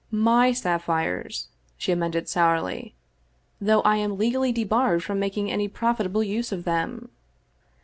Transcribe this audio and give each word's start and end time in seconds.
"My 0.31 0.51
sapphires," 0.51 1.49
she 1.77 1.91
amended 1.91 2.27
sourly;" 2.27 2.95
though 3.61 3.81
I 3.81 3.97
am 3.97 4.17
legally 4.17 4.51
debarred 4.51 5.03
from 5.03 5.19
making 5.19 5.51
any 5.51 5.67
profitable 5.67 6.23
use 6.23 6.51
of 6.51 6.63
them." 6.63 7.09